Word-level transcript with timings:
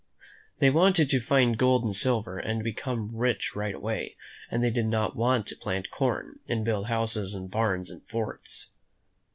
They 0.57 0.71
wanted 0.71 1.11
to 1.11 1.19
find 1.19 1.55
gold 1.59 1.83
and 1.83 1.95
silver 1.95 2.39
and 2.39 2.63
become 2.63 3.15
rich 3.15 3.55
right 3.55 3.75
away, 3.75 4.15
and 4.49 4.63
they 4.63 4.71
did 4.71 4.87
not 4.87 5.15
want 5.15 5.45
to 5.49 5.55
plant 5.55 5.91
corn, 5.91 6.39
and 6.47 6.65
build 6.65 6.87
houses, 6.87 7.35
and 7.35 7.51
barns, 7.51 7.91
and 7.91 8.01
forts. 8.09 8.71